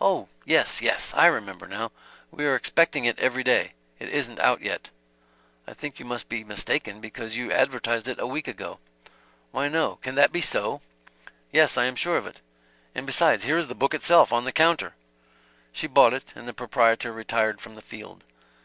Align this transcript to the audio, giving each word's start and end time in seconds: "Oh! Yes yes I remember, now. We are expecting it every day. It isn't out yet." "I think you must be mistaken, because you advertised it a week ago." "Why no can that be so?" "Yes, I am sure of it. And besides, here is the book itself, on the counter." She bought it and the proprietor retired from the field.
"Oh! 0.00 0.28
Yes 0.44 0.80
yes 0.82 1.14
I 1.14 1.26
remember, 1.28 1.68
now. 1.68 1.92
We 2.32 2.46
are 2.46 2.56
expecting 2.56 3.04
it 3.04 3.16
every 3.20 3.44
day. 3.44 3.74
It 4.00 4.08
isn't 4.08 4.40
out 4.40 4.60
yet." 4.60 4.90
"I 5.68 5.72
think 5.72 6.00
you 6.00 6.04
must 6.04 6.28
be 6.28 6.42
mistaken, 6.42 7.00
because 7.00 7.36
you 7.36 7.52
advertised 7.52 8.08
it 8.08 8.18
a 8.18 8.26
week 8.26 8.48
ago." 8.48 8.80
"Why 9.52 9.68
no 9.68 10.00
can 10.02 10.16
that 10.16 10.32
be 10.32 10.40
so?" 10.40 10.80
"Yes, 11.52 11.78
I 11.78 11.84
am 11.84 11.94
sure 11.94 12.16
of 12.16 12.26
it. 12.26 12.40
And 12.92 13.06
besides, 13.06 13.44
here 13.44 13.56
is 13.56 13.68
the 13.68 13.76
book 13.76 13.94
itself, 13.94 14.32
on 14.32 14.42
the 14.46 14.50
counter." 14.50 14.96
She 15.72 15.86
bought 15.86 16.12
it 16.12 16.32
and 16.34 16.48
the 16.48 16.52
proprietor 16.52 17.12
retired 17.12 17.60
from 17.60 17.76
the 17.76 17.82
field. 17.82 18.24